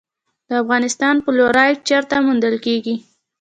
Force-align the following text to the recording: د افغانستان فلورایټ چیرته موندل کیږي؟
د 0.47 0.49
افغانستان 0.63 1.15
فلورایټ 1.23 1.77
چیرته 1.87 2.15
موندل 2.25 2.55
کیږي؟ 2.65 2.95